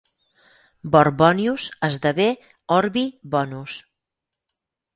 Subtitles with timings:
[0.95, 2.27] «Borbonius» esdevé
[2.79, 3.79] «orbi bonus».